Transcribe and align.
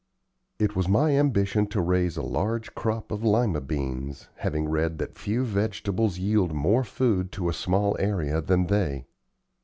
It 0.57 0.75
was 0.75 0.87
my 0.87 1.11
ambition 1.11 1.67
to 1.67 1.79
raise 1.79 2.17
a 2.17 2.23
large 2.23 2.73
crop 2.73 3.11
of 3.11 3.23
Lima 3.23 3.61
beans, 3.61 4.29
having 4.37 4.67
read 4.67 4.97
that 4.97 5.15
few 5.19 5.43
vegetables 5.45 6.17
yield 6.17 6.53
more 6.53 6.83
food 6.83 7.31
to 7.33 7.49
a 7.49 7.53
small 7.53 7.95
area 7.99 8.41
than 8.41 8.65
they. 8.65 9.05